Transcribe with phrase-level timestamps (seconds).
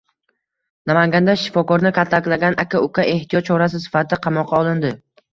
[0.91, 4.91] Namanganda shifokorni kaltaklagan aka-uka ehtiyot chorasi sifatida qamoqqa olindi